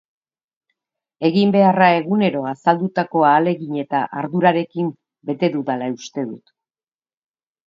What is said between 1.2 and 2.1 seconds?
Eginbeharra